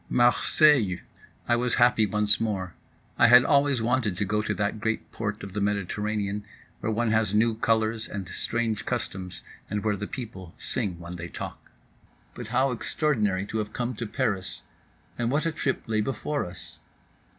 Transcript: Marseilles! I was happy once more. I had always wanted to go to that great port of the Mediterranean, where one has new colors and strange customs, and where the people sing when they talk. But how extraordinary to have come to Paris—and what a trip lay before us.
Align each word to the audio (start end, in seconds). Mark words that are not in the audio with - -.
Marseilles! 0.09 1.01
I 1.47 1.55
was 1.55 1.75
happy 1.75 2.07
once 2.07 2.39
more. 2.41 2.73
I 3.19 3.27
had 3.27 3.45
always 3.45 3.83
wanted 3.83 4.17
to 4.17 4.25
go 4.25 4.41
to 4.41 4.55
that 4.55 4.79
great 4.79 5.11
port 5.11 5.43
of 5.43 5.53
the 5.53 5.61
Mediterranean, 5.61 6.43
where 6.79 6.91
one 6.91 7.11
has 7.11 7.35
new 7.35 7.53
colors 7.53 8.07
and 8.07 8.27
strange 8.27 8.87
customs, 8.87 9.43
and 9.69 9.83
where 9.83 9.95
the 9.95 10.07
people 10.07 10.55
sing 10.57 10.97
when 10.97 11.17
they 11.17 11.27
talk. 11.27 11.69
But 12.33 12.47
how 12.47 12.71
extraordinary 12.71 13.45
to 13.45 13.59
have 13.59 13.73
come 13.73 13.93
to 13.97 14.07
Paris—and 14.07 15.29
what 15.29 15.45
a 15.45 15.51
trip 15.51 15.83
lay 15.85 16.01
before 16.01 16.47
us. 16.47 16.79